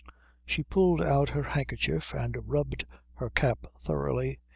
She 0.47 0.63
pulled 0.63 0.99
out 0.99 1.29
her 1.29 1.43
handkerchief 1.43 2.15
and 2.15 2.47
rubbed 2.49 2.85
her 3.17 3.29
cap 3.29 3.67
thoughtfully. 3.85 4.39